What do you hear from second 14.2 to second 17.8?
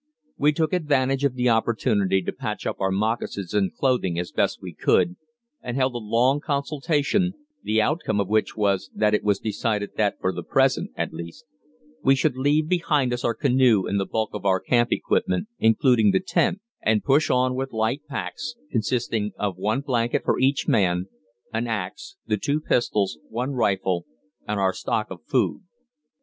of our camp equipment, including the tent, and push on with